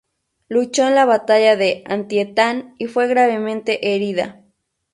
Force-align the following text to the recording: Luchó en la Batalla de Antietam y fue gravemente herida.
Luchó 0.49 0.87
en 0.87 0.95
la 0.95 1.05
Batalla 1.05 1.55
de 1.55 1.83
Antietam 1.85 2.73
y 2.79 2.87
fue 2.87 3.05
gravemente 3.07 3.93
herida. 3.93 4.41